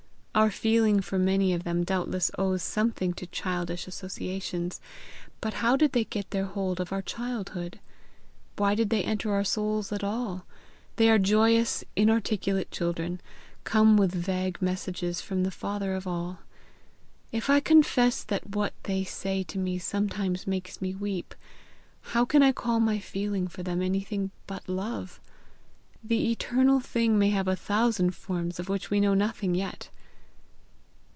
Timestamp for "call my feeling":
22.53-23.47